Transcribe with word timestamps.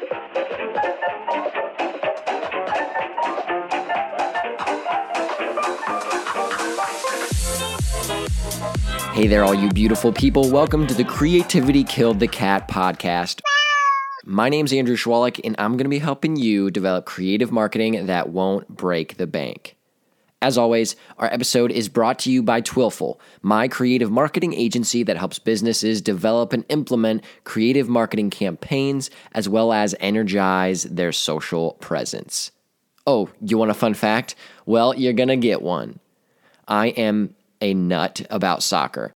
Hey 0.00 0.06
there, 9.26 9.44
all 9.44 9.52
you 9.52 9.68
beautiful 9.68 10.10
people. 10.10 10.50
Welcome 10.50 10.86
to 10.86 10.94
the 10.94 11.04
Creativity 11.04 11.84
Killed 11.84 12.18
the 12.18 12.28
Cat 12.28 12.66
podcast. 12.66 13.42
My 14.24 14.48
name's 14.48 14.72
Andrew 14.72 14.96
Schwalik, 14.96 15.38
and 15.44 15.54
I'm 15.58 15.72
going 15.72 15.84
to 15.84 15.90
be 15.90 15.98
helping 15.98 16.36
you 16.36 16.70
develop 16.70 17.04
creative 17.04 17.52
marketing 17.52 18.06
that 18.06 18.30
won't 18.30 18.68
break 18.68 19.18
the 19.18 19.26
bank. 19.26 19.76
As 20.42 20.56
always, 20.56 20.96
our 21.18 21.26
episode 21.26 21.70
is 21.70 21.90
brought 21.90 22.18
to 22.20 22.32
you 22.32 22.42
by 22.42 22.62
Twilful, 22.62 23.20
my 23.42 23.68
creative 23.68 24.10
marketing 24.10 24.54
agency 24.54 25.02
that 25.02 25.18
helps 25.18 25.38
businesses 25.38 26.00
develop 26.00 26.54
and 26.54 26.64
implement 26.70 27.24
creative 27.44 27.90
marketing 27.90 28.30
campaigns 28.30 29.10
as 29.32 29.50
well 29.50 29.70
as 29.70 29.94
energize 30.00 30.84
their 30.84 31.12
social 31.12 31.72
presence. 31.74 32.52
Oh, 33.06 33.28
you 33.42 33.58
want 33.58 33.70
a 33.70 33.74
fun 33.74 33.92
fact? 33.92 34.34
Well, 34.64 34.94
you're 34.94 35.12
going 35.12 35.28
to 35.28 35.36
get 35.36 35.60
one. 35.60 36.00
I 36.66 36.88
am 36.88 37.34
a 37.60 37.74
nut 37.74 38.22
about 38.30 38.62
soccer. 38.62 39.12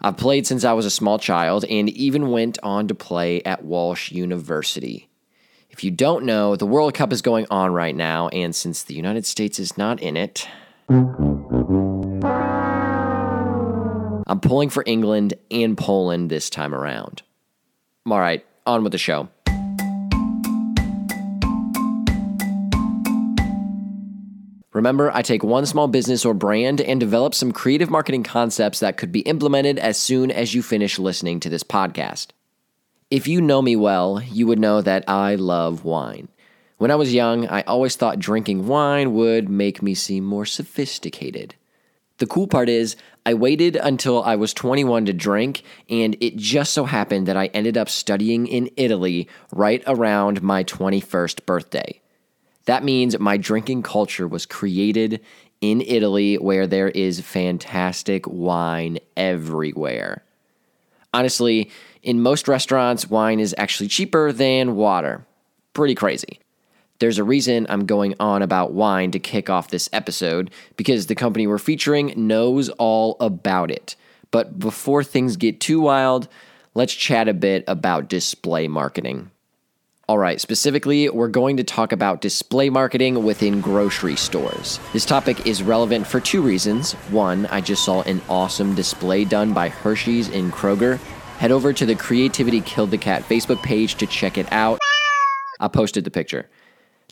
I've 0.00 0.16
played 0.16 0.48
since 0.48 0.64
I 0.64 0.72
was 0.72 0.86
a 0.86 0.90
small 0.90 1.20
child 1.20 1.64
and 1.64 1.88
even 1.90 2.32
went 2.32 2.58
on 2.64 2.88
to 2.88 2.94
play 2.96 3.40
at 3.44 3.64
Walsh 3.64 4.10
University. 4.10 5.08
If 5.72 5.82
you 5.82 5.90
don't 5.90 6.24
know, 6.26 6.54
the 6.54 6.66
World 6.66 6.92
Cup 6.92 7.14
is 7.14 7.22
going 7.22 7.46
on 7.50 7.72
right 7.72 7.96
now, 7.96 8.28
and 8.28 8.54
since 8.54 8.82
the 8.82 8.92
United 8.92 9.24
States 9.24 9.58
is 9.58 9.78
not 9.78 10.00
in 10.00 10.18
it, 10.18 10.46
I'm 14.28 14.38
pulling 14.42 14.68
for 14.68 14.84
England 14.86 15.32
and 15.50 15.76
Poland 15.78 16.30
this 16.30 16.50
time 16.50 16.74
around. 16.74 17.22
All 18.04 18.20
right, 18.20 18.44
on 18.66 18.82
with 18.84 18.92
the 18.92 18.98
show. 18.98 19.30
Remember, 24.74 25.10
I 25.14 25.22
take 25.22 25.42
one 25.42 25.64
small 25.64 25.88
business 25.88 26.26
or 26.26 26.34
brand 26.34 26.82
and 26.82 27.00
develop 27.00 27.34
some 27.34 27.50
creative 27.50 27.88
marketing 27.88 28.24
concepts 28.24 28.80
that 28.80 28.98
could 28.98 29.10
be 29.10 29.20
implemented 29.20 29.78
as 29.78 29.96
soon 29.96 30.30
as 30.30 30.52
you 30.54 30.62
finish 30.62 30.98
listening 30.98 31.40
to 31.40 31.48
this 31.48 31.62
podcast. 31.62 32.28
If 33.12 33.28
you 33.28 33.42
know 33.42 33.60
me 33.60 33.76
well, 33.76 34.22
you 34.22 34.46
would 34.46 34.58
know 34.58 34.80
that 34.80 35.04
I 35.06 35.34
love 35.34 35.84
wine. 35.84 36.28
When 36.78 36.90
I 36.90 36.94
was 36.94 37.12
young, 37.12 37.46
I 37.46 37.60
always 37.60 37.94
thought 37.94 38.18
drinking 38.18 38.66
wine 38.66 39.12
would 39.12 39.50
make 39.50 39.82
me 39.82 39.94
seem 39.94 40.24
more 40.24 40.46
sophisticated. 40.46 41.54
The 42.16 42.26
cool 42.26 42.46
part 42.46 42.70
is, 42.70 42.96
I 43.26 43.34
waited 43.34 43.76
until 43.76 44.22
I 44.22 44.36
was 44.36 44.54
21 44.54 45.04
to 45.04 45.12
drink, 45.12 45.62
and 45.90 46.16
it 46.22 46.36
just 46.36 46.72
so 46.72 46.86
happened 46.86 47.28
that 47.28 47.36
I 47.36 47.48
ended 47.48 47.76
up 47.76 47.90
studying 47.90 48.46
in 48.46 48.70
Italy 48.78 49.28
right 49.52 49.82
around 49.86 50.42
my 50.42 50.64
21st 50.64 51.44
birthday. 51.44 52.00
That 52.64 52.82
means 52.82 53.18
my 53.18 53.36
drinking 53.36 53.82
culture 53.82 54.26
was 54.26 54.46
created 54.46 55.20
in 55.60 55.82
Italy 55.82 56.36
where 56.36 56.66
there 56.66 56.88
is 56.88 57.20
fantastic 57.20 58.26
wine 58.26 59.00
everywhere. 59.18 60.24
Honestly, 61.14 61.70
in 62.02 62.20
most 62.20 62.48
restaurants, 62.48 63.08
wine 63.08 63.40
is 63.40 63.54
actually 63.58 63.88
cheaper 63.88 64.32
than 64.32 64.76
water. 64.76 65.26
Pretty 65.74 65.94
crazy. 65.94 66.40
There's 66.98 67.18
a 67.18 67.24
reason 67.24 67.66
I'm 67.68 67.86
going 67.86 68.14
on 68.20 68.42
about 68.42 68.72
wine 68.72 69.10
to 69.10 69.18
kick 69.18 69.50
off 69.50 69.68
this 69.68 69.88
episode 69.92 70.50
because 70.76 71.06
the 71.06 71.14
company 71.14 71.46
we're 71.46 71.58
featuring 71.58 72.14
knows 72.16 72.68
all 72.70 73.16
about 73.20 73.70
it. 73.70 73.96
But 74.30 74.58
before 74.58 75.02
things 75.02 75.36
get 75.36 75.60
too 75.60 75.80
wild, 75.80 76.28
let's 76.74 76.94
chat 76.94 77.28
a 77.28 77.34
bit 77.34 77.64
about 77.66 78.08
display 78.08 78.68
marketing. 78.68 79.30
All 80.08 80.18
right, 80.18 80.40
specifically, 80.40 81.08
we're 81.08 81.28
going 81.28 81.58
to 81.58 81.64
talk 81.64 81.92
about 81.92 82.20
display 82.20 82.68
marketing 82.70 83.22
within 83.22 83.60
grocery 83.60 84.16
stores. 84.16 84.80
This 84.92 85.06
topic 85.06 85.46
is 85.46 85.62
relevant 85.62 86.08
for 86.08 86.18
two 86.18 86.42
reasons. 86.42 86.94
One, 87.10 87.46
I 87.46 87.60
just 87.60 87.84
saw 87.84 88.02
an 88.02 88.20
awesome 88.28 88.74
display 88.74 89.24
done 89.24 89.52
by 89.54 89.68
Hershey's 89.68 90.28
in 90.28 90.50
Kroger. 90.50 90.98
Head 91.38 91.52
over 91.52 91.72
to 91.72 91.86
the 91.86 91.94
Creativity 91.94 92.60
Killed 92.62 92.90
the 92.90 92.98
Cat 92.98 93.22
Facebook 93.22 93.62
page 93.62 93.94
to 93.94 94.08
check 94.08 94.36
it 94.36 94.52
out. 94.52 94.80
I 95.60 95.68
posted 95.68 96.02
the 96.02 96.10
picture. 96.10 96.50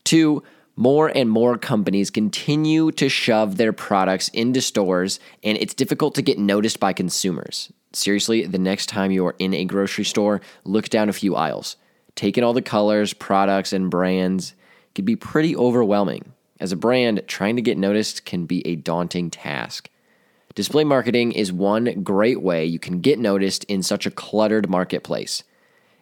Two, 0.03 0.43
more 0.75 1.07
and 1.17 1.31
more 1.31 1.57
companies 1.57 2.11
continue 2.11 2.91
to 2.93 3.09
shove 3.09 3.57
their 3.57 3.73
products 3.73 4.29
into 4.31 4.61
stores, 4.61 5.21
and 5.45 5.57
it's 5.59 5.75
difficult 5.75 6.17
to 6.17 6.23
get 6.23 6.41
noticed 6.41 6.81
by 6.81 6.93
consumers. 6.93 7.73
Seriously, 7.93 8.47
the 8.47 8.59
next 8.59 8.87
time 8.87 9.13
you 9.13 9.25
are 9.27 9.37
in 9.39 9.55
a 9.55 9.65
grocery 9.65 10.05
store, 10.05 10.41
look 10.65 10.89
down 10.89 11.09
a 11.09 11.13
few 11.13 11.37
aisles 11.37 11.77
taking 12.15 12.45
all 12.45 12.53
the 12.53 12.63
colors, 12.63 13.13
products, 13.13 13.73
and 13.73 13.91
brands 13.91 14.55
can 14.95 15.05
be 15.05 15.17
pretty 15.17 15.57
overwhelming. 15.57 16.33
As 16.59 16.73
a 16.73 16.77
brand, 16.77 17.23
trying 17.27 17.57
to 17.57 17.63
get 17.63 17.79
noticed 17.79 18.25
can 18.25 18.45
be 18.47 18.67
a 18.67 18.77
daunting 18.77 19.31
task. 19.31 19.89
Display 20.55 20.85
marketing 20.85 21.33
is 21.33 21.53
one 21.53 22.03
great 22.03 22.43
way 22.43 22.67
you 22.67 22.79
can 22.79 23.01
get 23.01 23.19
noticed 23.19 23.65
in 23.65 23.83
such 23.83 24.05
a 24.05 24.11
cluttered 24.11 24.69
marketplace. 24.69 25.45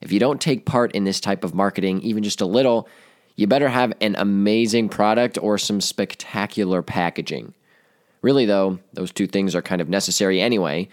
If 0.01 0.11
you 0.11 0.19
don't 0.19 0.41
take 0.41 0.65
part 0.65 0.93
in 0.93 1.05
this 1.05 1.21
type 1.21 1.45
of 1.45 1.55
marketing, 1.55 2.01
even 2.01 2.23
just 2.23 2.41
a 2.41 2.47
little, 2.47 2.89
you 3.37 3.47
better 3.47 3.69
have 3.69 3.93
an 4.01 4.17
amazing 4.19 4.89
product 4.89 5.39
or 5.41 5.59
some 5.59 5.81
spectacular 5.81 6.83
packaging. 6.83 7.55
Really, 8.23 8.47
though, 8.47 8.81
those 8.93 9.13
two 9.13 9.27
things 9.27 9.55
are 9.55 9.63
kind 9.63 9.81
of 9.81 9.89
necessary 9.89 10.41
anyway. 10.41 10.89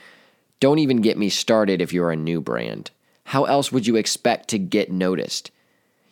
Don't 0.59 0.79
even 0.79 1.01
get 1.01 1.17
me 1.17 1.29
started 1.29 1.81
if 1.81 1.91
you're 1.91 2.11
a 2.11 2.15
new 2.15 2.41
brand. 2.41 2.91
How 3.25 3.45
else 3.45 3.71
would 3.71 3.87
you 3.87 3.95
expect 3.95 4.49
to 4.49 4.59
get 4.59 4.91
noticed? 4.91 5.51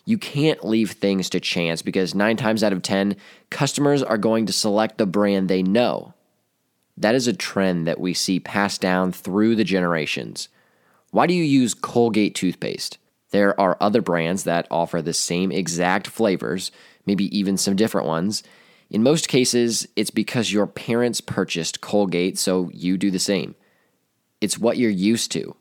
You 0.06 0.18
can't 0.18 0.66
leave 0.66 0.91
things 0.91 1.29
to 1.29 1.40
chance 1.40 1.81
because 1.81 2.13
nine 2.13 2.38
times 2.38 2.63
out 2.63 2.74
of 2.74 2.81
10, 2.81 3.16
customers 3.50 4.03
are 4.03 4.18
going 4.18 4.46
to 4.47 4.53
select 4.53 4.97
the 4.97 5.06
brand 5.06 5.47
they 5.47 5.63
know. 5.63 6.13
That 6.97 7.16
is 7.16 7.28
a 7.28 7.34
trend 7.34 7.88
that 7.88 8.00
we 8.00 8.13
see 8.13 8.40
passed 8.40 8.81
down 8.81 9.12
through 9.12 9.56
the 9.56 9.63
generations. 9.63 10.50
Why 11.12 11.28
do 11.28 11.34
you 11.34 11.44
use 11.44 11.73
Colgate 11.73 12.35
toothpaste? 12.35 12.97
There 13.29 13.59
are 13.59 13.78
other 13.79 14.02
brands 14.02 14.44
that 14.44 14.68
offer 14.69 15.02
the 15.02 15.13
same 15.13 15.52
exact 15.52 16.07
flavors, 16.07 16.72
maybe 17.06 17.35
even 17.35 17.57
some 17.57 17.75
different 17.75 18.07
ones. 18.07 18.44
In 18.90 19.02
most 19.02 19.28
cases, 19.28 19.88
it's 19.96 20.12
because 20.12 20.52
your 20.52 20.68
parents 20.68 21.22
purchased 21.22 21.81
Colgate, 21.81 22.38
so 22.38 22.69
you 22.73 22.97
do 22.97 23.09
the 23.09 23.19
same. 23.19 23.56
It's 24.41 24.59
what 24.59 24.78
you're 24.78 24.91
used 24.91 25.31
to. 25.31 25.56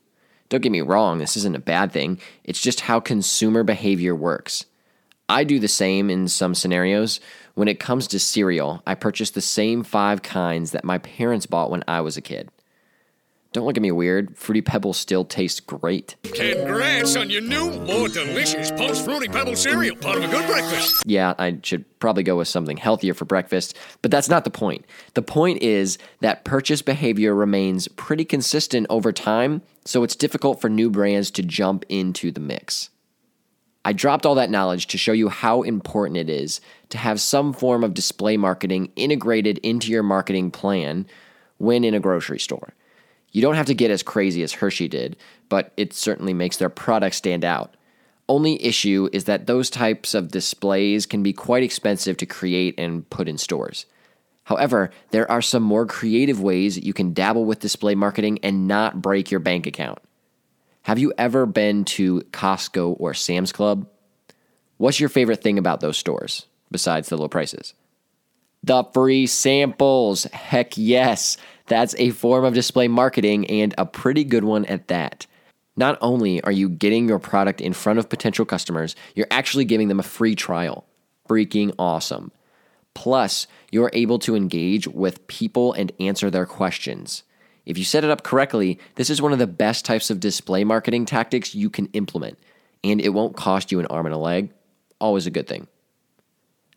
Don't 0.49 0.61
get 0.61 0.71
me 0.71 0.81
wrong, 0.81 1.17
this 1.17 1.37
isn't 1.37 1.55
a 1.55 1.59
bad 1.59 1.91
thing. 1.91 2.19
It's 2.43 2.61
just 2.61 2.81
how 2.81 2.99
consumer 2.99 3.63
behavior 3.63 4.15
works. 4.15 4.65
I 5.29 5.43
do 5.43 5.57
the 5.57 5.67
same 5.67 6.09
in 6.09 6.27
some 6.27 6.53
scenarios. 6.53 7.19
When 7.55 7.67
it 7.67 7.79
comes 7.79 8.07
to 8.07 8.19
cereal, 8.19 8.83
I 8.85 8.95
purchase 8.95 9.31
the 9.31 9.41
same 9.41 9.83
five 9.83 10.21
kinds 10.21 10.71
that 10.71 10.83
my 10.83 10.97
parents 10.97 11.45
bought 11.45 11.71
when 11.71 11.83
I 11.87 12.01
was 12.01 12.17
a 12.17 12.21
kid. 12.21 12.49
Don't 13.53 13.67
look 13.67 13.77
at 13.77 13.83
me 13.83 13.91
weird. 13.91 14.35
Fruity 14.35 14.61
Pebbles 14.61 14.97
still 14.97 15.23
taste 15.23 15.67
great. 15.67 16.15
Congrats 16.23 17.15
on 17.15 17.29
your 17.29 17.41
new, 17.41 17.69
more 17.81 18.09
delicious 18.09 18.71
Post 18.71 19.05
Fruity 19.05 19.27
Pebble 19.27 19.55
cereal, 19.55 19.95
part 19.95 20.17
of 20.17 20.23
a 20.23 20.27
good 20.27 20.47
breakfast. 20.47 21.03
Yeah, 21.05 21.35
I 21.37 21.59
should 21.61 21.85
probably 21.99 22.23
go 22.23 22.37
with 22.37 22.47
something 22.47 22.77
healthier 22.77 23.13
for 23.13 23.25
breakfast, 23.25 23.77
but 24.01 24.09
that's 24.09 24.27
not 24.27 24.43
the 24.43 24.49
point. 24.49 24.85
The 25.13 25.21
point 25.21 25.61
is 25.61 25.99
that 26.21 26.45
purchase 26.45 26.81
behavior 26.81 27.35
remains 27.35 27.87
pretty 27.87 28.25
consistent 28.25 28.87
over 28.89 29.11
time, 29.11 29.61
so 29.85 30.03
it's 30.03 30.15
difficult 30.15 30.61
for 30.61 30.69
new 30.69 30.89
brands 30.89 31.31
to 31.31 31.43
jump 31.43 31.85
into 31.89 32.31
the 32.31 32.39
mix. 32.39 32.89
I 33.85 33.91
dropped 33.91 34.25
all 34.25 34.35
that 34.35 34.49
knowledge 34.49 34.87
to 34.87 34.97
show 34.97 35.11
you 35.11 35.27
how 35.27 35.61
important 35.61 36.17
it 36.17 36.29
is 36.29 36.61
to 36.89 36.97
have 36.97 37.19
some 37.19 37.51
form 37.51 37.83
of 37.83 37.93
display 37.93 38.37
marketing 38.37 38.91
integrated 38.95 39.57
into 39.57 39.91
your 39.91 40.03
marketing 40.03 40.51
plan 40.51 41.05
when 41.57 41.83
in 41.83 41.93
a 41.93 41.99
grocery 41.99 42.39
store. 42.39 42.73
You 43.31 43.41
don't 43.41 43.55
have 43.55 43.65
to 43.65 43.73
get 43.73 43.91
as 43.91 44.03
crazy 44.03 44.41
as 44.43 44.53
Hershey 44.53 44.87
did, 44.87 45.17
but 45.49 45.73
it 45.75 45.93
certainly 45.93 46.33
makes 46.33 46.57
their 46.57 46.69
product 46.69 47.15
stand 47.15 47.43
out. 47.43 47.75
Only 48.29 48.63
issue 48.63 49.09
is 49.11 49.25
that 49.25 49.47
those 49.47 49.69
types 49.69 50.13
of 50.13 50.31
displays 50.31 51.05
can 51.05 51.23
be 51.23 51.33
quite 51.33 51.63
expensive 51.63 52.15
to 52.17 52.25
create 52.25 52.75
and 52.77 53.09
put 53.09 53.27
in 53.27 53.37
stores. 53.37 53.85
However, 54.45 54.91
there 55.11 55.29
are 55.31 55.41
some 55.41 55.63
more 55.63 55.85
creative 55.85 56.41
ways 56.41 56.77
you 56.77 56.93
can 56.93 57.13
dabble 57.13 57.45
with 57.45 57.59
display 57.59 57.95
marketing 57.95 58.39
and 58.43 58.67
not 58.67 59.01
break 59.01 59.31
your 59.31 59.39
bank 59.39 59.67
account. 59.67 59.99
Have 60.83 60.99
you 60.99 61.13
ever 61.17 61.45
been 61.45 61.85
to 61.85 62.21
Costco 62.31 62.97
or 62.99 63.13
Sam's 63.13 63.53
Club? 63.53 63.87
What's 64.77 64.99
your 64.99 65.09
favorite 65.09 65.41
thing 65.41 65.57
about 65.57 65.79
those 65.79 65.97
stores 65.97 66.47
besides 66.71 67.07
the 67.07 67.17
low 67.17 67.29
prices? 67.29 67.73
The 68.63 68.83
free 68.93 69.27
samples. 69.27 70.25
Heck 70.25 70.77
yes. 70.77 71.37
That's 71.67 71.95
a 71.97 72.09
form 72.09 72.43
of 72.43 72.53
display 72.53 72.89
marketing 72.89 73.45
and 73.49 73.73
a 73.77 73.85
pretty 73.85 74.25
good 74.25 74.43
one 74.43 74.65
at 74.65 74.89
that. 74.89 75.25
Not 75.75 75.97
only 76.01 76.41
are 76.43 76.51
you 76.51 76.69
getting 76.69 77.07
your 77.07 77.19
product 77.19 77.61
in 77.61 77.73
front 77.73 77.99
of 77.99 78.09
potential 78.09 78.45
customers, 78.45 78.95
you're 79.15 79.27
actually 79.31 79.65
giving 79.65 79.87
them 79.87 79.99
a 79.99 80.03
free 80.03 80.35
trial. 80.35 80.85
Freaking 81.27 81.73
awesome. 81.79 82.31
Plus, 82.93 83.47
you're 83.71 83.89
able 83.93 84.19
to 84.19 84.35
engage 84.35 84.87
with 84.87 85.27
people 85.27 85.73
and 85.73 85.91
answer 85.99 86.29
their 86.29 86.45
questions. 86.45 87.23
If 87.65 87.77
you 87.77 87.83
set 87.83 88.03
it 88.03 88.09
up 88.09 88.23
correctly, 88.23 88.79
this 88.95 89.09
is 89.09 89.21
one 89.21 89.33
of 89.33 89.39
the 89.39 89.47
best 89.47 89.85
types 89.85 90.09
of 90.09 90.19
display 90.19 90.63
marketing 90.63 91.05
tactics 91.05 91.55
you 91.55 91.69
can 91.69 91.87
implement. 91.93 92.37
and 92.83 92.99
it 92.99 93.09
won't 93.09 93.37
cost 93.37 93.71
you 93.71 93.79
an 93.79 93.85
arm 93.87 94.05
and 94.05 94.13
a 94.13 94.17
leg. 94.17 94.51
Always 94.99 95.25
a 95.25 95.31
good 95.31 95.47
thing. 95.47 95.67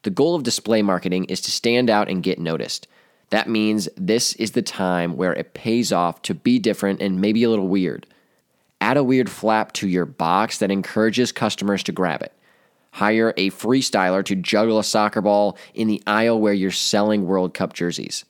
The 0.05 0.11
goal 0.11 0.37
of 0.37 0.45
display 0.45 0.83
marketing 0.83 1.25
is 1.25 1.41
to 1.43 1.51
stand 1.51 1.91
out 1.91 2.09
and 2.09 2.23
get 2.23 2.39
noticed. 2.39 2.87
That 3.31 3.49
means 3.49 3.89
this 3.97 4.35
is 4.35 4.53
the 4.53 4.63
time 4.63 5.17
where 5.17 5.33
it 5.33 5.53
pays 5.53 5.93
off 5.93 6.23
to 6.23 6.35
be 6.35 6.61
different 6.61 7.03
and 7.03 7.21
maybe 7.21 7.43
a 7.43 7.51
little 7.51 7.67
weird. 7.67 8.07
Add 8.81 8.97
a 8.97 9.03
weird 9.03 9.29
flap 9.29 9.73
to 9.73 9.89
your 9.89 10.07
box 10.07 10.59
that 10.59 10.71
encourages 10.71 11.33
customers 11.33 11.83
to 11.83 11.93
grab 11.93 12.23
it. 12.23 12.33
Hire 12.97 13.35
a 13.37 13.51
freestyler 13.51 14.25
to 14.25 14.35
juggle 14.35 14.79
a 14.79 14.85
soccer 14.85 15.21
ball 15.21 15.59
in 15.75 15.87
the 15.87 16.03
aisle 16.07 16.41
where 16.41 16.55
you're 16.55 16.71
selling 16.71 17.27
World 17.27 17.53
Cup 17.53 17.75
jerseys. 17.75 18.25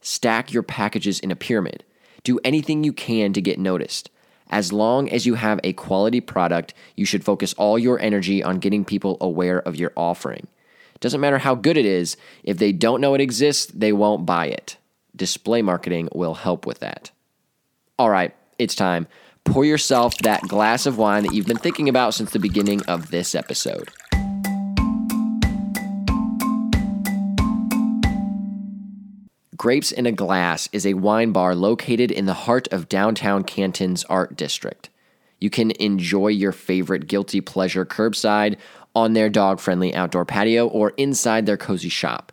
Stack 0.00 0.52
your 0.52 0.62
packages 0.62 1.18
in 1.18 1.32
a 1.32 1.36
pyramid. 1.36 1.82
Do 2.22 2.38
anything 2.44 2.84
you 2.84 2.92
can 2.92 3.32
to 3.32 3.40
get 3.40 3.58
noticed. 3.58 4.08
As 4.48 4.72
long 4.72 5.10
as 5.10 5.26
you 5.26 5.34
have 5.34 5.58
a 5.64 5.72
quality 5.72 6.20
product, 6.20 6.72
you 6.94 7.04
should 7.04 7.24
focus 7.24 7.52
all 7.54 7.80
your 7.80 7.98
energy 7.98 8.44
on 8.44 8.60
getting 8.60 8.84
people 8.84 9.16
aware 9.20 9.58
of 9.58 9.74
your 9.74 9.90
offering. 9.96 10.46
Doesn't 11.00 11.20
matter 11.20 11.38
how 11.38 11.56
good 11.56 11.76
it 11.76 11.84
is, 11.84 12.16
if 12.44 12.58
they 12.58 12.70
don't 12.70 13.00
know 13.00 13.14
it 13.14 13.20
exists, 13.20 13.72
they 13.74 13.92
won't 13.92 14.24
buy 14.24 14.46
it. 14.46 14.76
Display 15.16 15.62
marketing 15.62 16.10
will 16.14 16.34
help 16.34 16.64
with 16.64 16.78
that. 16.78 17.10
All 17.98 18.10
right, 18.10 18.32
it's 18.56 18.76
time. 18.76 19.08
Pour 19.46 19.64
yourself 19.64 20.16
that 20.18 20.42
glass 20.42 20.86
of 20.86 20.98
wine 20.98 21.22
that 21.22 21.32
you've 21.32 21.46
been 21.46 21.56
thinking 21.56 21.88
about 21.88 22.14
since 22.14 22.30
the 22.30 22.38
beginning 22.38 22.82
of 22.86 23.10
this 23.10 23.34
episode. 23.34 23.90
Grapes 29.56 29.90
in 29.90 30.04
a 30.06 30.12
Glass 30.12 30.68
is 30.72 30.84
a 30.84 30.94
wine 30.94 31.32
bar 31.32 31.54
located 31.54 32.10
in 32.10 32.26
the 32.26 32.34
heart 32.34 32.68
of 32.68 32.88
downtown 32.88 33.42
Canton's 33.42 34.04
Art 34.04 34.36
District. 34.36 34.90
You 35.40 35.50
can 35.50 35.70
enjoy 35.72 36.28
your 36.28 36.52
favorite 36.52 37.06
guilty 37.06 37.40
pleasure 37.40 37.86
curbside, 37.86 38.56
on 38.94 39.12
their 39.12 39.28
dog 39.28 39.60
friendly 39.60 39.94
outdoor 39.94 40.24
patio, 40.24 40.66
or 40.66 40.90
inside 40.96 41.44
their 41.46 41.56
cozy 41.56 41.88
shop. 41.88 42.32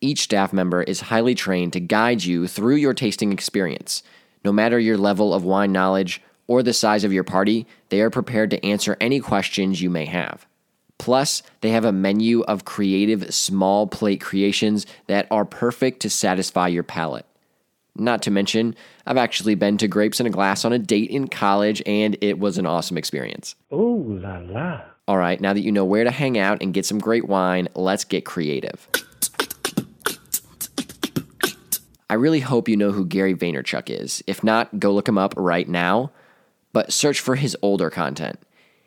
Each 0.00 0.22
staff 0.22 0.52
member 0.52 0.82
is 0.82 1.02
highly 1.02 1.34
trained 1.34 1.72
to 1.74 1.80
guide 1.80 2.24
you 2.24 2.46
through 2.46 2.76
your 2.76 2.94
tasting 2.94 3.32
experience. 3.32 4.02
No 4.44 4.50
matter 4.50 4.78
your 4.78 4.96
level 4.96 5.34
of 5.34 5.44
wine 5.44 5.70
knowledge 5.70 6.22
or 6.50 6.64
the 6.64 6.72
size 6.72 7.04
of 7.04 7.12
your 7.12 7.22
party, 7.22 7.64
they 7.90 8.00
are 8.00 8.10
prepared 8.10 8.50
to 8.50 8.66
answer 8.66 8.96
any 9.00 9.20
questions 9.20 9.80
you 9.80 9.88
may 9.88 10.04
have. 10.04 10.48
Plus, 10.98 11.44
they 11.60 11.70
have 11.70 11.84
a 11.84 11.92
menu 11.92 12.42
of 12.42 12.64
creative 12.64 13.32
small 13.32 13.86
plate 13.86 14.20
creations 14.20 14.84
that 15.06 15.28
are 15.30 15.44
perfect 15.44 16.00
to 16.00 16.10
satisfy 16.10 16.66
your 16.66 16.82
palate. 16.82 17.24
Not 17.94 18.20
to 18.22 18.32
mention, 18.32 18.74
I've 19.06 19.16
actually 19.16 19.54
been 19.54 19.78
to 19.78 19.86
Grapes 19.86 20.18
in 20.18 20.26
a 20.26 20.30
Glass 20.30 20.64
on 20.64 20.72
a 20.72 20.78
date 20.80 21.10
in 21.10 21.28
college, 21.28 21.84
and 21.86 22.16
it 22.20 22.40
was 22.40 22.58
an 22.58 22.66
awesome 22.66 22.98
experience. 22.98 23.54
Ooh 23.72 24.18
la 24.20 24.38
la. 24.38 24.80
All 25.06 25.18
right, 25.18 25.40
now 25.40 25.52
that 25.52 25.62
you 25.62 25.70
know 25.70 25.84
where 25.84 26.02
to 26.02 26.10
hang 26.10 26.36
out 26.36 26.60
and 26.64 26.74
get 26.74 26.84
some 26.84 26.98
great 26.98 27.28
wine, 27.28 27.68
let's 27.76 28.02
get 28.04 28.24
creative. 28.24 28.88
I 32.10 32.14
really 32.14 32.40
hope 32.40 32.68
you 32.68 32.76
know 32.76 32.90
who 32.90 33.06
Gary 33.06 33.36
Vaynerchuk 33.36 33.88
is. 33.88 34.20
If 34.26 34.42
not, 34.42 34.80
go 34.80 34.92
look 34.92 35.06
him 35.06 35.16
up 35.16 35.32
right 35.36 35.68
now. 35.68 36.10
But 36.72 36.92
search 36.92 37.20
for 37.20 37.36
his 37.36 37.56
older 37.62 37.90
content. 37.90 38.38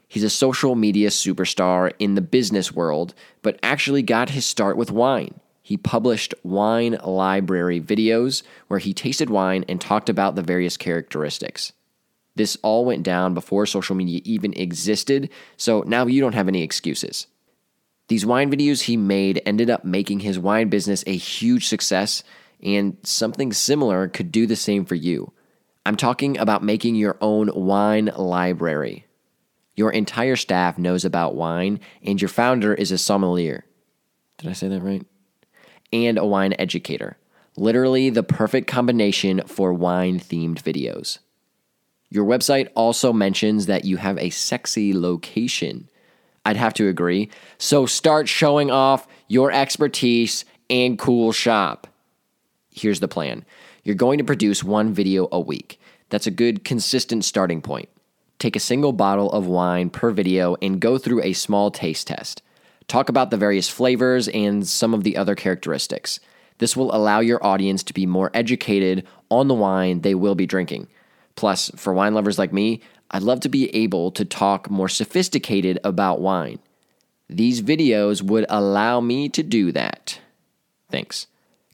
He's 0.08 0.24
a 0.24 0.30
social 0.30 0.76
media 0.76 1.10
superstar 1.10 1.92
in 1.98 2.16
the 2.16 2.22
business 2.22 2.72
world, 2.72 3.14
but 3.42 3.60
actually 3.64 4.04
got 4.04 4.30
his 4.30 4.46
start 4.46 4.78
with 4.78 4.92
wine. 4.92 5.40
He 5.64 5.78
published 5.78 6.36
wine 6.44 6.98
library 7.04 7.82
videos 7.82 8.44
where 8.68 8.80
he 8.80 8.94
tasted 8.94 9.30
wine 9.30 9.66
and 9.68 9.80
talked 9.80 10.10
about 10.10 10.36
the 10.36 10.44
various 10.44 10.78
characteristics. 10.78 11.72
This 12.36 12.58
all 12.62 12.84
went 12.86 13.04
down 13.04 13.34
before 13.34 13.66
social 13.66 13.96
media 13.96 14.22
even 14.26 14.54
existed, 14.54 15.30
so 15.56 15.84
now 15.88 16.06
you 16.06 16.20
don't 16.20 16.36
have 16.36 16.48
any 16.48 16.64
excuses. 16.64 17.28
These 18.08 18.26
wine 18.26 18.52
videos 18.52 18.82
he 18.82 18.98
made 18.98 19.42
ended 19.46 19.70
up 19.70 19.86
making 19.86 20.20
his 20.20 20.38
wine 20.38 20.70
business 20.70 21.04
a 21.08 21.16
huge 21.16 21.68
success, 21.68 22.24
and 22.62 22.98
something 23.04 23.54
similar 23.54 24.08
could 24.08 24.32
do 24.32 24.46
the 24.46 24.56
same 24.56 24.84
for 24.86 24.96
you. 24.96 25.32
I'm 25.86 25.98
talking 25.98 26.38
about 26.38 26.64
making 26.64 26.96
your 26.96 27.18
own 27.20 27.50
wine 27.54 28.12
library. 28.16 29.06
Your 29.76 29.92
entire 29.92 30.36
staff 30.36 30.78
knows 30.78 31.04
about 31.04 31.36
wine, 31.36 31.80
and 32.02 32.22
your 32.22 32.30
founder 32.30 32.74
is 32.74 32.92
a 32.92 32.98
sommelier. 32.98 33.66
Did 34.38 34.50
I 34.50 34.54
say 34.54 34.68
that 34.70 34.82
right? 34.82 35.06
And 35.92 36.18
a 36.18 36.26
wine 36.26 36.54
educator. 36.58 37.18
Literally 37.58 38.10
the 38.10 38.24
perfect 38.24 38.68
combination 38.68 39.42
for 39.46 39.74
wine 39.74 40.20
themed 40.20 40.62
videos. 40.62 41.20
Your 42.10 42.26
website 42.26 42.70
also 42.76 43.12
mentions 43.12 43.66
that 43.66 43.86
you 43.86 43.98
have 43.98 44.18
a 44.20 44.30
sexy 44.30 44.94
location. 44.94 45.90
I'd 46.46 46.58
have 46.58 46.74
to 46.76 46.88
agree. 46.88 47.30
So 47.58 47.86
start 47.86 48.30
showing 48.30 48.70
off 48.70 49.08
your 49.28 49.52
expertise 49.52 50.46
and 50.70 50.98
cool 50.98 51.32
shop. 51.32 51.88
Here's 52.70 53.00
the 53.00 53.08
plan 53.08 53.46
you're 53.84 53.96
going 53.96 54.18
to 54.18 54.24
produce 54.24 54.64
one 54.64 54.94
video 54.94 55.28
a 55.32 55.40
week. 55.40 55.80
That's 56.10 56.28
a 56.28 56.32
good, 56.32 56.64
consistent 56.64 57.26
starting 57.26 57.62
point. 57.62 57.90
Take 58.40 58.56
a 58.56 58.60
single 58.60 58.94
bottle 58.94 59.32
of 59.32 59.48
wine 59.48 59.90
per 59.90 60.12
video 60.12 60.56
and 60.62 60.80
go 60.80 60.98
through 60.98 61.24
a 61.24 61.34
small 61.34 61.72
taste 61.72 62.08
test. 62.08 62.42
Talk 62.88 63.10
about 63.10 63.32
the 63.32 63.38
various 63.38 63.70
flavors 63.70 64.28
and 64.28 64.68
some 64.68 64.94
of 64.94 65.04
the 65.04 65.18
other 65.18 65.36
characteristics. 65.36 66.20
This 66.58 66.76
will 66.76 66.94
allow 66.94 67.20
your 67.20 67.44
audience 67.46 67.84
to 67.84 67.94
be 67.94 68.06
more 68.06 68.32
educated 68.34 69.08
on 69.30 69.48
the 69.48 69.54
wine 69.54 70.02
they 70.02 70.16
will 70.16 70.36
be 70.36 70.46
drinking. 70.46 70.88
Plus, 71.36 71.72
for 71.76 71.94
wine 71.94 72.14
lovers 72.14 72.38
like 72.38 72.54
me, 72.54 72.82
I'd 73.12 73.24
love 73.24 73.40
to 73.42 73.50
be 73.50 73.74
able 73.76 74.12
to 74.12 74.26
talk 74.26 74.70
more 74.70 74.90
sophisticated 74.90 75.80
about 75.84 76.22
wine. 76.22 76.60
These 77.30 77.62
videos 77.62 78.22
would 78.22 78.46
allow 78.50 79.00
me 79.00 79.30
to 79.30 79.44
do 79.44 79.72
that. 79.72 80.20
Thanks. 80.90 81.28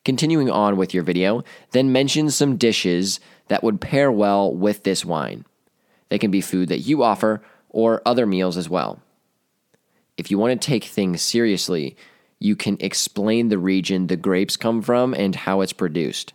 Continuing 0.09 0.49
on 0.49 0.75
with 0.75 0.91
your 0.91 1.03
video, 1.03 1.43
then 1.69 1.91
mention 1.91 2.31
some 2.31 2.57
dishes 2.57 3.19
that 3.47 3.61
would 3.61 3.79
pair 3.79 4.11
well 4.11 4.51
with 4.51 4.81
this 4.81 5.05
wine. 5.05 5.45
They 6.09 6.17
can 6.17 6.31
be 6.31 6.41
food 6.41 6.69
that 6.69 6.79
you 6.79 7.03
offer 7.03 7.43
or 7.69 8.01
other 8.07 8.25
meals 8.25 8.57
as 8.57 8.67
well. 8.67 9.03
If 10.17 10.31
you 10.31 10.39
want 10.39 10.59
to 10.59 10.67
take 10.67 10.85
things 10.85 11.21
seriously, 11.21 11.95
you 12.39 12.55
can 12.55 12.75
explain 12.79 13.49
the 13.49 13.59
region 13.59 14.07
the 14.07 14.17
grapes 14.17 14.57
come 14.57 14.81
from 14.81 15.13
and 15.13 15.35
how 15.35 15.61
it's 15.61 15.73
produced. 15.73 16.33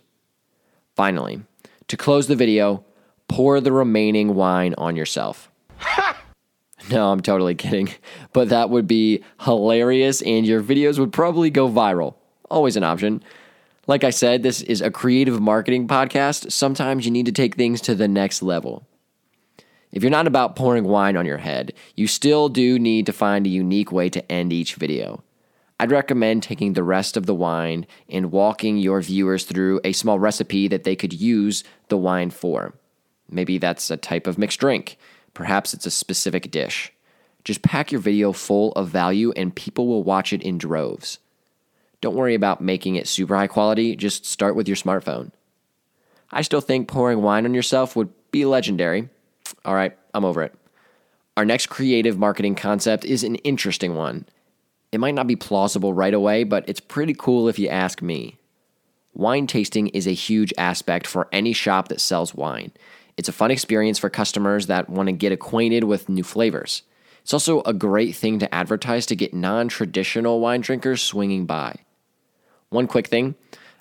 Finally, 0.95 1.41
to 1.89 1.97
close 1.97 2.27
the 2.27 2.35
video, 2.37 2.85
pour 3.27 3.59
the 3.59 3.73
remaining 3.73 4.35
wine 4.35 4.73
on 4.77 4.95
yourself. 4.95 5.51
no, 6.89 7.11
I'm 7.11 7.19
totally 7.19 7.55
kidding. 7.55 7.89
But 8.31 8.47
that 8.49 8.69
would 8.69 8.87
be 8.87 9.21
hilarious 9.41 10.21
and 10.21 10.45
your 10.45 10.63
videos 10.63 10.97
would 10.97 11.11
probably 11.11 11.49
go 11.49 11.67
viral. 11.67 12.15
Always 12.49 12.77
an 12.77 12.85
option. 12.85 13.21
Like 13.87 14.03
I 14.03 14.09
said, 14.09 14.41
this 14.41 14.61
is 14.61 14.81
a 14.81 14.89
creative 14.89 15.39
marketing 15.39 15.87
podcast. 15.87 16.51
Sometimes 16.51 17.05
you 17.05 17.11
need 17.11 17.27
to 17.27 17.31
take 17.31 17.55
things 17.55 17.81
to 17.81 17.93
the 17.93 18.07
next 18.07 18.41
level. 18.41 18.87
If 19.91 20.01
you're 20.01 20.09
not 20.09 20.27
about 20.27 20.55
pouring 20.55 20.85
wine 20.85 21.15
on 21.15 21.27
your 21.27 21.37
head, 21.37 21.71
you 21.95 22.07
still 22.07 22.49
do 22.49 22.79
need 22.79 23.05
to 23.05 23.13
find 23.13 23.45
a 23.45 23.49
unique 23.49 23.91
way 23.91 24.09
to 24.09 24.31
end 24.31 24.51
each 24.51 24.75
video. 24.75 25.23
I'd 25.79 25.91
recommend 25.91 26.41
taking 26.41 26.73
the 26.73 26.83
rest 26.83 27.15
of 27.15 27.27
the 27.27 27.35
wine 27.35 27.85
and 28.09 28.31
walking 28.31 28.77
your 28.77 29.01
viewers 29.01 29.43
through 29.43 29.81
a 29.83 29.91
small 29.91 30.17
recipe 30.17 30.67
that 30.67 30.83
they 30.83 30.95
could 30.95 31.13
use 31.13 31.63
the 31.89 31.97
wine 31.97 32.31
for. 32.31 32.73
Maybe 33.29 33.57
that's 33.59 33.91
a 33.91 33.97
type 33.97 34.25
of 34.25 34.37
mixed 34.37 34.59
drink. 34.59 34.97
Perhaps 35.33 35.73
it's 35.73 35.85
a 35.85 35.91
specific 35.91 36.49
dish. 36.49 36.91
Just 37.43 37.61
pack 37.61 37.91
your 37.91 38.01
video 38.01 38.31
full 38.31 38.71
of 38.71 38.87
value 38.87 39.31
and 39.35 39.55
people 39.55 39.87
will 39.87 40.03
watch 40.03 40.33
it 40.33 40.41
in 40.41 40.57
droves. 40.57 41.19
Don't 42.05 42.13
worry 42.13 42.35
about 42.35 42.61
making 42.61 42.97
it 42.97 43.07
super 43.07 43.35
high 43.35 43.47
quality, 43.47 43.95
just 43.95 44.27
start 44.27 44.55
with 44.55 44.67
your 44.67 44.77
smartphone. 44.77 45.31
I 46.29 46.43
still 46.43 46.61
think 46.61 46.87
pouring 46.87 47.23
wine 47.23 47.45
on 47.45 47.55
yourself 47.55 47.95
would 47.95 48.09
be 48.29 48.45
legendary. 48.45 49.09
All 49.65 49.73
right, 49.73 49.97
I'm 50.13 50.23
over 50.23 50.43
it. 50.43 50.53
Our 51.35 51.45
next 51.45 51.65
creative 51.65 52.19
marketing 52.19 52.53
concept 52.53 53.05
is 53.05 53.23
an 53.23 53.37
interesting 53.37 53.95
one. 53.95 54.27
It 54.91 54.99
might 54.99 55.15
not 55.15 55.25
be 55.25 55.35
plausible 55.35 55.95
right 55.95 56.13
away, 56.13 56.43
but 56.43 56.69
it's 56.69 56.79
pretty 56.79 57.15
cool 57.17 57.49
if 57.49 57.57
you 57.57 57.69
ask 57.69 58.03
me. 58.03 58.37
Wine 59.15 59.47
tasting 59.47 59.87
is 59.87 60.05
a 60.05 60.11
huge 60.11 60.53
aspect 60.59 61.07
for 61.07 61.27
any 61.31 61.53
shop 61.53 61.87
that 61.87 61.99
sells 61.99 62.35
wine. 62.35 62.71
It's 63.17 63.29
a 63.29 63.33
fun 63.33 63.49
experience 63.49 63.97
for 63.97 64.11
customers 64.11 64.67
that 64.67 64.91
want 64.91 65.07
to 65.07 65.11
get 65.11 65.31
acquainted 65.31 65.85
with 65.85 66.07
new 66.07 66.23
flavors. 66.23 66.83
It's 67.23 67.33
also 67.33 67.61
a 67.61 67.73
great 67.73 68.15
thing 68.15 68.37
to 68.37 68.53
advertise 68.53 69.07
to 69.07 69.15
get 69.15 69.33
non 69.33 69.69
traditional 69.69 70.39
wine 70.39 70.61
drinkers 70.61 71.01
swinging 71.01 71.47
by. 71.47 71.79
One 72.75 72.87
quick 72.87 73.07
thing 73.07 73.35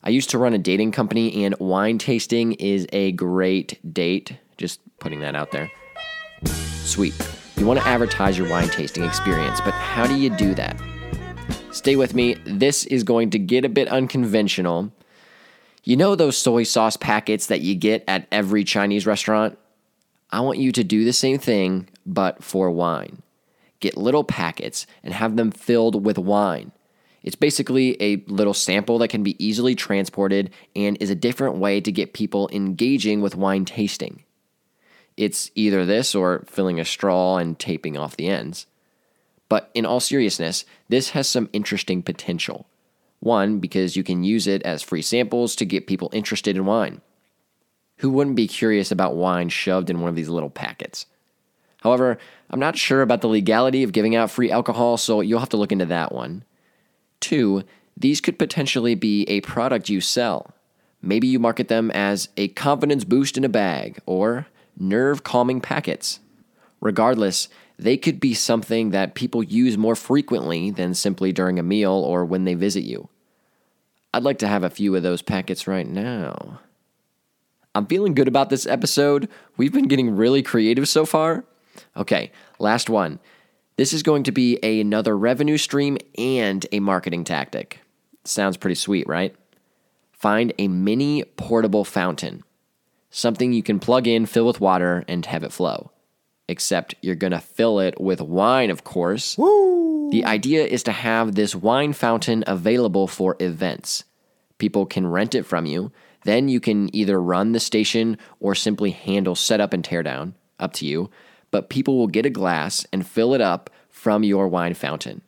I 0.05 0.11
used 0.11 0.31
to 0.31 0.39
run 0.39 0.55
a 0.55 0.59
dating 0.59 0.93
company, 0.93 1.45
and 1.45 1.59
wine 1.59 1.99
tasting 1.99 2.53
is 2.53 2.87
a 2.93 3.11
great 3.11 3.81
date. 3.93 4.39
Just 4.57 4.79
putting 5.01 5.19
that 5.19 5.35
out 5.35 5.51
there. 5.51 5.69
Sweet. 6.45 7.13
You 7.57 7.67
want 7.67 7.81
to 7.81 7.87
advertise 7.89 8.39
your 8.39 8.49
wine 8.49 8.69
tasting 8.69 9.03
experience, 9.03 9.61
but 9.63 9.75
how 9.75 10.07
do 10.07 10.15
you 10.15 10.31
do 10.31 10.55
that? 10.55 10.81
Stay 11.73 11.97
with 11.97 12.15
me. 12.15 12.35
This 12.45 12.85
is 12.85 13.03
going 13.03 13.31
to 13.31 13.39
get 13.41 13.65
a 13.65 13.69
bit 13.69 13.89
unconventional. 13.89 14.93
You 15.83 15.97
know 15.97 16.15
those 16.15 16.39
soy 16.39 16.63
sauce 16.63 16.97
packets 16.97 17.49
that 17.49 17.63
you 17.63 17.75
get 17.75 18.05
at 18.07 18.29
every 18.31 18.63
Chinese 18.63 19.09
restaurant? 19.09 19.59
I 20.31 20.41
want 20.41 20.59
you 20.59 20.71
to 20.71 20.85
do 20.85 21.05
the 21.05 21.13
same 21.13 21.39
thing, 21.39 21.89
but 22.07 22.45
for 22.45 22.71
wine. 22.71 23.23
get 23.81 23.97
little 23.97 24.23
packets 24.23 24.87
and 25.03 25.13
have 25.13 25.35
them 25.35 25.51
filled 25.51 26.05
with 26.05 26.17
wine. 26.17 26.71
It's 27.25 27.35
basically 27.35 28.01
a 28.03 28.23
little 28.27 28.53
sample 28.53 28.99
that 28.99 29.09
can 29.09 29.23
be 29.23 29.43
easily 29.45 29.75
transported 29.75 30.51
and 30.77 30.99
is 31.01 31.09
a 31.09 31.15
different 31.15 31.57
way 31.57 31.81
to 31.81 31.91
get 31.91 32.13
people 32.13 32.51
engaging 32.53 33.23
with 33.23 33.35
wine 33.35 33.65
tasting. 33.65 34.23
It's 35.17 35.51
either 35.55 35.87
this 35.87 36.15
or 36.15 36.45
filling 36.47 36.79
a 36.79 36.85
straw 36.85 37.39
and 37.39 37.59
taping 37.59 37.97
off 37.97 38.17
the 38.17 38.29
ends. 38.29 38.67
But 39.49 39.71
in 39.73 39.87
all 39.87 40.01
seriousness, 40.01 40.67
this 40.91 41.11
has 41.11 41.27
some 41.27 41.49
interesting 41.55 42.03
potential. 42.03 42.67
One, 43.21 43.59
because 43.59 43.97
you 43.97 44.05
can 44.05 44.23
use 44.23 44.47
it 44.47 44.63
as 44.63 44.83
free 44.83 45.01
samples 45.01 45.57
to 45.57 45.65
get 45.65 45.87
people 45.87 46.11
interested 46.13 46.57
in 46.57 46.67
wine. 46.67 47.01
Who 47.99 48.11
wouldn't 48.11 48.37
be 48.37 48.49
curious 48.49 48.91
about 48.91 49.17
wine 49.17 49.49
shoved 49.49 49.89
in 49.89 50.01
one 50.01 50.11
of 50.11 50.17
these 50.17 50.29
little 50.29 50.51
packets? 50.51 51.07
However, 51.81 52.19
I'm 52.51 52.61
not 52.61 52.77
sure 52.77 53.01
about 53.01 53.23
the 53.23 53.29
legality 53.29 53.83
of 53.83 53.93
giving 53.93 54.15
out 54.15 54.31
free 54.31 54.51
alcohol, 54.51 54.99
so 54.99 55.23
you'll 55.23 55.41
have 55.41 55.49
to 55.51 55.57
look 55.57 55.73
into 55.73 55.87
that 55.87 56.13
one. 56.13 56.45
Two, 57.25 57.63
these 57.97 58.21
could 58.21 58.39
potentially 58.39 58.95
be 58.95 59.23
a 59.31 59.41
product 59.41 59.89
you 59.89 60.03
sell. 60.03 60.53
Maybe 61.01 61.27
you 61.27 61.39
market 61.39 61.69
them 61.69 61.91
as 61.91 62.29
a 62.37 62.49
confidence 62.49 63.03
boost 63.03 63.39
in 63.39 63.45
a 63.45 63.49
bag 63.49 63.99
or 64.05 64.47
nerve 64.79 65.25
calming 65.25 65.63
packets. 65.63 66.21
Regardless, 66.83 67.49
they 67.79 67.97
could 67.97 68.21
be 68.21 68.35
something 68.35 68.91
that 68.91 69.15
people 69.15 69.43
use 69.43 69.79
more 69.79 69.97
frequently 69.97 70.71
than 70.71 70.93
simply 70.93 71.33
during 71.33 71.59
a 71.59 71.63
meal 71.63 71.93
or 71.93 72.27
when 72.27 72.45
they 72.45 72.53
visit 72.53 72.85
you. 72.85 73.09
I'd 74.13 74.23
like 74.23 74.39
to 74.41 74.47
have 74.47 74.63
a 74.63 74.69
few 74.69 74.95
of 74.95 75.03
those 75.03 75.23
packets 75.23 75.67
right 75.67 75.89
now. 75.89 76.61
I'm 77.75 77.87
feeling 77.87 78.13
good 78.13 78.29
about 78.29 78.51
this 78.51 78.67
episode. 78.67 79.31
We've 79.57 79.73
been 79.73 79.89
getting 79.89 80.15
really 80.15 80.43
creative 80.43 80.91
so 80.91 81.07
far. 81.07 81.47
Okay, 81.97 82.33
last 82.59 82.91
one. 82.91 83.19
This 83.77 83.93
is 83.93 84.05
going 84.05 84.23
to 84.25 84.33
be 84.33 84.59
a, 84.63 84.81
another 84.81 85.19
revenue 85.19 85.59
stream 85.59 85.99
and 86.17 86.65
a 86.71 86.79
marketing 86.79 87.25
tactic. 87.25 87.81
Sounds 88.25 88.57
pretty 88.57 88.77
sweet, 88.77 89.09
right? 89.09 89.35
Find 90.13 90.53
a 90.59 90.69
mini 90.69 91.25
portable 91.25 91.85
fountain, 91.85 92.45
something 93.11 93.53
you 93.53 93.65
can 93.65 93.81
plug 93.81 94.07
in, 94.07 94.27
fill 94.27 94.47
with 94.47 94.61
water, 94.61 95.05
and 95.09 95.27
have 95.27 95.43
it 95.43 95.53
flow. 95.53 95.91
Except 96.47 96.95
you're 97.01 97.17
going 97.17 97.33
to 97.33 97.41
fill 97.41 97.81
it 97.81 98.01
with 98.01 98.21
wine, 98.21 98.71
of 98.71 98.85
course. 98.85 99.37
Woo! 99.37 100.09
The 100.13 100.25
idea 100.25 100.65
is 100.65 100.85
to 100.85 100.93
have 100.93 101.35
this 101.35 101.55
wine 101.55 101.95
fountain 101.95 102.45
available 102.47 103.09
for 103.09 103.37
events. 103.41 104.05
People 104.59 104.87
can 104.87 105.07
rent 105.07 105.35
it 105.35 105.45
from 105.47 105.67
you. 105.67 105.91
Then 106.25 106.49
you 106.49 106.61
can 106.61 106.95
either 106.95 107.21
run 107.21 107.53
the 107.53 107.61
station 107.61 108.19
or 108.39 108.55
simply 108.55 108.93
handle 108.93 109.35
setup 109.35 109.73
and 109.73 109.83
teardown, 109.83 110.35
up 110.61 110.73
to 110.75 110.87
you 110.87 111.11
but 111.55 111.69
people 111.69 111.97
will 111.97 112.09
get 112.09 112.27
a 112.27 112.31
glass 112.31 112.85
and 112.93 113.07
fill 113.07 113.33
it 113.33 113.41
up 113.41 113.71
from 113.89 114.25
your 114.25 114.49
wine 114.49 114.75
fountain. 114.75 115.21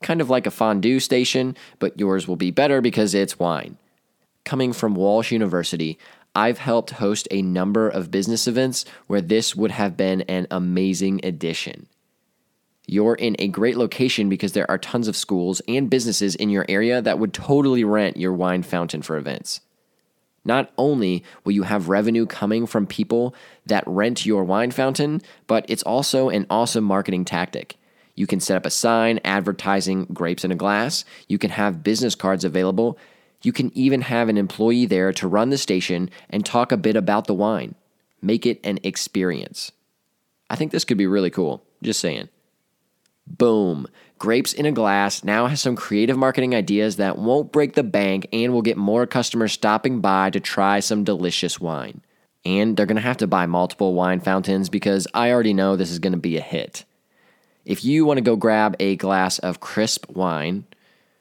Kind 0.00 0.20
of 0.20 0.30
like 0.30 0.46
a 0.46 0.50
fondue 0.52 1.00
station, 1.00 1.56
but 1.80 1.98
yours 1.98 2.28
will 2.28 2.36
be 2.36 2.52
better 2.52 2.80
because 2.80 3.14
it's 3.14 3.40
wine. 3.40 3.76
Coming 4.44 4.72
from 4.72 4.94
Walsh 4.94 5.32
University, 5.32 5.98
I've 6.36 6.58
helped 6.58 6.90
host 7.02 7.26
a 7.32 7.42
number 7.42 7.88
of 7.88 8.12
business 8.12 8.46
events 8.46 8.84
where 9.08 9.20
this 9.20 9.56
would 9.56 9.72
have 9.72 9.96
been 9.96 10.20
an 10.28 10.46
amazing 10.52 11.18
addition. 11.24 11.88
You're 12.86 13.16
in 13.16 13.34
a 13.40 13.48
great 13.48 13.76
location 13.76 14.28
because 14.28 14.52
there 14.52 14.70
are 14.70 14.78
tons 14.78 15.08
of 15.08 15.16
schools 15.16 15.60
and 15.66 15.90
businesses 15.90 16.36
in 16.36 16.48
your 16.48 16.64
area 16.68 17.02
that 17.02 17.18
would 17.18 17.34
totally 17.34 17.82
rent 17.82 18.16
your 18.16 18.32
wine 18.32 18.62
fountain 18.62 19.02
for 19.02 19.16
events. 19.16 19.62
Not 20.46 20.70
only 20.78 21.24
will 21.44 21.52
you 21.52 21.64
have 21.64 21.88
revenue 21.88 22.24
coming 22.24 22.66
from 22.66 22.86
people 22.86 23.34
that 23.66 23.82
rent 23.84 24.24
your 24.24 24.44
wine 24.44 24.70
fountain, 24.70 25.20
but 25.48 25.66
it's 25.68 25.82
also 25.82 26.28
an 26.28 26.46
awesome 26.48 26.84
marketing 26.84 27.24
tactic. 27.24 27.76
You 28.14 28.28
can 28.28 28.38
set 28.38 28.56
up 28.56 28.64
a 28.64 28.70
sign 28.70 29.18
advertising 29.24 30.04
grapes 30.04 30.44
in 30.44 30.52
a 30.52 30.56
glass. 30.56 31.04
You 31.28 31.36
can 31.36 31.50
have 31.50 31.82
business 31.82 32.14
cards 32.14 32.44
available. 32.44 32.96
You 33.42 33.52
can 33.52 33.76
even 33.76 34.02
have 34.02 34.28
an 34.28 34.38
employee 34.38 34.86
there 34.86 35.12
to 35.14 35.28
run 35.28 35.50
the 35.50 35.58
station 35.58 36.10
and 36.30 36.46
talk 36.46 36.70
a 36.70 36.76
bit 36.76 36.94
about 36.94 37.26
the 37.26 37.34
wine. 37.34 37.74
Make 38.22 38.46
it 38.46 38.60
an 38.64 38.78
experience. 38.84 39.72
I 40.48 40.54
think 40.54 40.70
this 40.70 40.84
could 40.84 40.96
be 40.96 41.08
really 41.08 41.30
cool. 41.30 41.64
Just 41.82 42.00
saying. 42.00 42.28
Boom. 43.26 43.88
Grapes 44.18 44.54
in 44.54 44.64
a 44.64 44.72
Glass 44.72 45.24
now 45.24 45.46
has 45.46 45.60
some 45.60 45.76
creative 45.76 46.16
marketing 46.16 46.54
ideas 46.54 46.96
that 46.96 47.18
won't 47.18 47.52
break 47.52 47.74
the 47.74 47.82
bank 47.82 48.26
and 48.32 48.52
will 48.52 48.62
get 48.62 48.78
more 48.78 49.06
customers 49.06 49.52
stopping 49.52 50.00
by 50.00 50.30
to 50.30 50.40
try 50.40 50.80
some 50.80 51.04
delicious 51.04 51.60
wine. 51.60 52.00
And 52.44 52.76
they're 52.76 52.86
going 52.86 52.96
to 52.96 53.02
have 53.02 53.18
to 53.18 53.26
buy 53.26 53.44
multiple 53.44 53.92
wine 53.92 54.20
fountains 54.20 54.70
because 54.70 55.06
I 55.12 55.32
already 55.32 55.52
know 55.52 55.76
this 55.76 55.90
is 55.90 55.98
going 55.98 56.14
to 56.14 56.18
be 56.18 56.38
a 56.38 56.42
hit. 56.42 56.86
If 57.66 57.84
you 57.84 58.06
want 58.06 58.16
to 58.18 58.22
go 58.22 58.36
grab 58.36 58.76
a 58.80 58.96
glass 58.96 59.38
of 59.40 59.60
crisp 59.60 60.08
wine, 60.08 60.64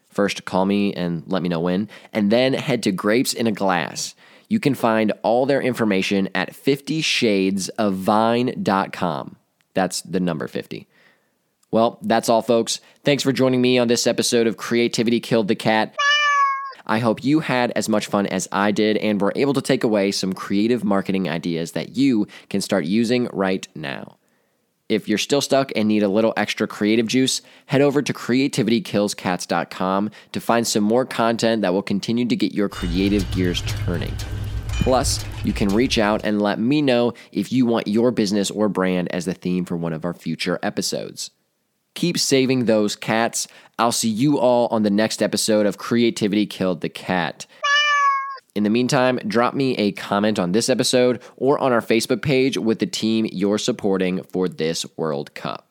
first 0.10 0.46
call 0.46 0.66
me 0.66 0.94
and 0.94 1.24
let 1.25 1.42
me 1.42 1.50
know 1.50 1.60
when, 1.60 1.90
and 2.14 2.32
then 2.32 2.54
head 2.54 2.82
to 2.84 2.94
Grapes 2.94 3.34
in 3.34 3.48
a 3.48 3.52
Glass. 3.52 4.16
You 4.48 4.60
can 4.60 4.75
find 4.75 5.12
all 5.24 5.46
their 5.46 5.62
information 5.62 6.30
at 6.36 6.54
50shadesofvine.com. 6.54 9.36
That's 9.74 10.02
the 10.02 10.20
number 10.20 10.48
50. 10.48 10.88
Well, 11.72 12.00
that's 12.01 12.29
all, 12.29 12.41
folks. 12.41 12.79
Thanks 13.03 13.24
for 13.24 13.31
joining 13.31 13.62
me 13.62 13.77
on 13.77 13.88
this 13.88 14.07
episode 14.07 14.48
of 14.48 14.57
Creativity 14.57 15.19
Killed 15.19 15.48
the 15.48 15.55
Cat. 15.55 15.95
I 16.88 17.00
hope 17.00 17.24
you 17.24 17.39
had 17.39 17.72
as 17.75 17.89
much 17.89 18.05
fun 18.07 18.27
as 18.27 18.48
I 18.51 18.72
did 18.72 18.98
and 18.98 19.19
were 19.19 19.34
able 19.36 19.53
to 19.53 19.62
take 19.62 19.84
away 19.84 20.12
some 20.12 20.34
creative 20.34 20.84
marketing 20.84 21.27
ideas 21.27 21.72
that 21.72 21.98
you 21.98 22.27
can 22.50 22.62
start 22.62 22.86
using 22.86 23.27
right 23.34 23.67
now. 23.74 24.17
If 24.88 25.10
you're 25.10 25.17
still 25.17 25.41
stuck 25.41 25.72
and 25.75 25.88
need 25.88 26.03
a 26.03 26.07
little 26.07 26.34
extra 26.38 26.67
creative 26.67 27.07
juice, 27.07 27.41
head 27.65 27.81
over 27.81 28.03
to 28.03 28.13
creativitykillscats.com 28.13 30.12
to 30.31 30.39
find 30.39 30.67
some 30.67 30.84
more 30.84 31.05
content 31.05 31.63
that 31.63 31.74
will 31.74 31.81
continue 31.81 32.25
to 32.25 32.36
get 32.36 32.53
your 32.53 32.69
creative 32.69 33.29
gears 33.31 33.63
turning. 33.65 34.13
Plus, 34.67 35.25
you 35.43 35.53
can 35.53 35.69
reach 35.69 35.98
out 35.98 36.22
and 36.24 36.39
let 36.39 36.60
me 36.60 36.84
know 36.84 37.13
if 37.31 37.51
you 37.51 37.65
want 37.65 37.88
your 37.88 38.12
business 38.12 38.51
or 38.51 38.69
brand 38.69 39.12
as 39.12 39.25
the 39.25 39.34
theme 39.34 39.65
for 39.65 39.75
one 39.75 39.93
of 39.93 40.05
our 40.05 40.13
future 40.13 40.60
episodes. 40.62 41.31
Keep 41.96 42.20
saving 42.20 42.66
those 42.66 42.96
cats. 42.96 43.48
I'll 43.80 43.92
see 43.92 44.10
you 44.10 44.38
all 44.38 44.68
on 44.68 44.84
the 44.84 44.90
next 44.90 45.24
episode 45.24 45.66
of 45.66 45.78
Creativity 45.78 46.46
Killed 46.46 46.82
the 46.82 46.90
Cat. 46.90 47.46
In 48.54 48.64
the 48.64 48.70
meantime, 48.70 49.20
drop 49.28 49.54
me 49.54 49.75
a 49.78 49.92
comment 49.94 50.38
on 50.40 50.52
this 50.52 50.70
episode 50.70 51.22
or 51.36 51.60
on 51.60 51.74
our 51.74 51.82
Facebook 51.82 52.22
page 52.22 52.58
with 52.58 52.80
the 52.80 52.86
team 52.86 53.28
you're 53.32 53.58
supporting 53.58 54.24
for 54.24 54.48
this 54.48 54.86
World 54.96 55.34
Cup. 55.34 55.64